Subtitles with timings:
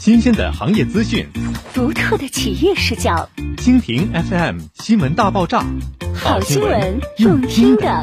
[0.00, 1.28] 新鲜的行业资讯，
[1.74, 3.28] 独特的企业视角。
[3.58, 5.62] 蜻蜓 FM 新闻大爆炸，
[6.14, 8.02] 好新闻，用听的。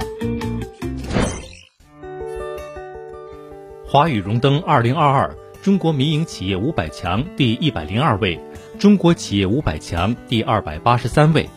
[3.84, 8.40] 华宇荣登二零二二中国民营企业五百强第一百零二位，
[8.78, 11.50] 中国企业五百强第二百八十三位。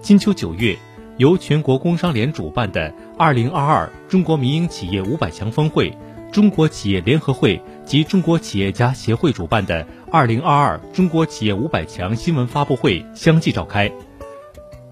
[0.00, 0.76] 金秋九月，
[1.18, 5.96] 由全国工商联主办的二零二二中国民营企业五百强峰会。
[6.32, 13.92] 中国企业联合会及中国企业家协会主办的二零二二中国企业五百强新闻发布会相继召开。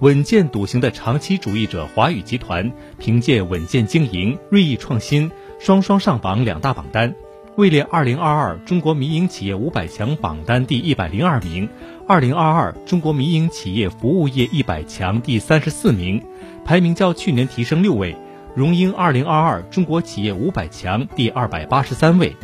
[0.00, 7.14] 稳健笃行的长期主义者华宇集团凭借稳健经营、锐意创新，双双上榜两大榜单，
[7.56, 11.66] 位列二零二二中国民营企业五百强榜单第一百零二名，
[12.06, 16.22] 二零二二中国民营企业服务业一百强第三十四名，
[16.66, 18.14] 排名较去年提升六位。
[18.56, 22.34] 荣膺二零二二中国企业五百强第二百八十三位，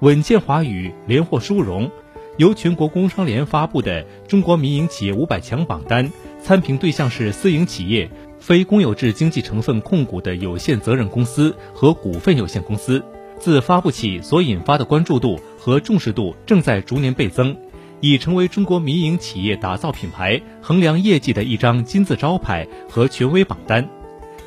[0.00, 1.90] 稳健华宇连获殊荣。
[2.38, 8.08] 由全国工商联发布的中国民营企业五百强榜单，参评对象是私营企业、
[8.38, 13.04] 非公有制经济成分控股的有限责任公司和股份有限公司。
[13.38, 17.54] 自发布起所引发的关注度和重视度正在逐年倍增，
[18.00, 23.86] 已成为中国民营企业打造品牌、衡量业绩的一张金字招牌和权威榜单。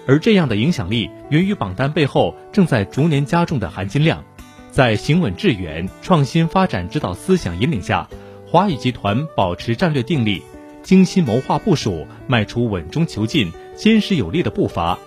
[0.08, 4.24] 而这样的影响力源于榜单背后正在逐年加重的含金量，
[4.72, 8.10] 在行稳致远、创新发展指导思想引领下，
[8.48, 10.42] 华宇集团保持战略定力，
[10.82, 14.98] 精心谋划部署，迈出稳中求进、坚实有力的步伐。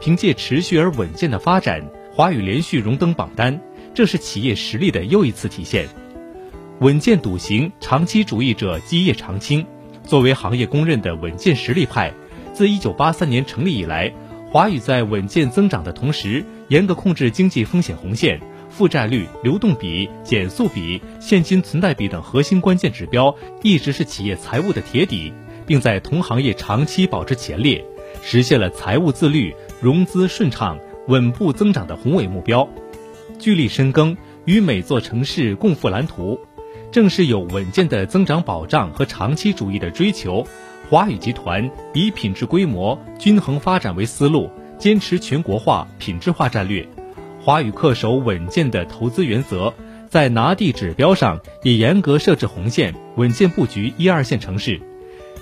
[0.00, 3.60] 凭借持续而稳健的发展，华宇连续荣登榜单，
[3.94, 5.88] 这是企业实力的又一次体现。
[6.80, 9.64] 稳健笃行、长期主义者基业长青，
[10.04, 12.12] 作为行业公认的稳健实力派，
[12.52, 14.12] 自1983年成立以来。
[14.52, 25.32] 华宇在稳健增长的同时，严格控制经济风险红线，负债率、流动比、减速比、现金存贷比等核心关键指标一直是企业财务的铁底，
[25.66, 27.82] 并在同行业长期保持前列，
[28.22, 30.78] 实现了财务自律、融资顺畅、
[31.08, 32.68] 稳步增长的宏伟目标。
[33.38, 36.38] 聚力深耕，与每座城市共赴蓝图，
[36.90, 40.46] 正是有稳健的增长保障和长期主义的追求。
[40.92, 46.86] 华宇集团以品质规模均衡发展为思路，坚持全国化、品质化战略。
[47.40, 49.72] 华宇恪守稳健的投资原则，
[50.10, 54.78] 在拿地指标上也严格设置红线，稳健布局一二线城市。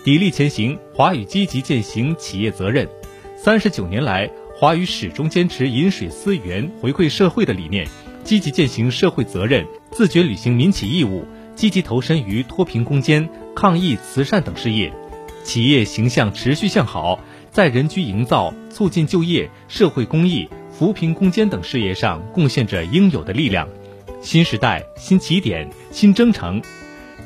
[0.04, 2.88] 砥砺前行，华宇积极践行企业责任。
[3.36, 7.88] 三十九年来，华宇始终坚持饮水思源、回馈社会的理念，
[8.22, 11.24] 积极践行社会责任，自觉履行民企义务，
[11.56, 14.92] 积极投身于脱贫攻坚、抗疫慈善等事业。
[15.42, 17.18] 企业形象持续向好，
[17.50, 23.68] 在人居营造、促进就业、社会公益、扶贫攻坚等事业上贡献着应有的力量。
[24.20, 26.60] 新时代、新起点、新征程，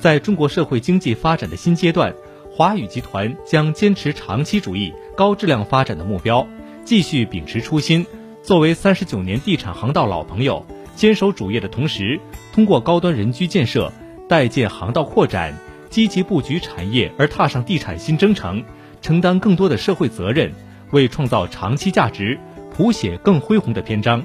[0.00, 2.14] 在中国社会经济发展的新阶段，
[2.52, 6.46] 华宇集团将坚持长期主义、高质量发展的目标，
[6.84, 8.06] 继续秉持初心。
[8.42, 10.64] 作为三十九年地产航道老朋友，
[10.94, 12.20] 坚守主业的同时，
[12.52, 13.92] 通过高端人居建设、
[14.28, 15.58] 代建航道扩展。
[15.94, 18.64] 积极布局产业而踏上地产新征程，
[19.00, 20.52] 承担更多的社会责任，
[20.90, 22.36] 为创造长期价值
[22.74, 24.20] 谱写更恢宏的篇章。